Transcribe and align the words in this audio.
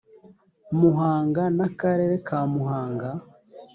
muhanga 0.79 1.43
n 1.57 1.59
akarere 1.67 2.15
ka 2.27 2.39
muhanga 2.53 3.09